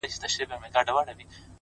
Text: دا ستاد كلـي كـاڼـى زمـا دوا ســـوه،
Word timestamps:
دا 0.03 0.07
ستاد 0.15 0.29
كلـي 0.35 0.45
كـاڼـى 0.45 0.67
زمـا 0.73 0.81
دوا 0.87 1.01
ســـوه، 1.09 1.25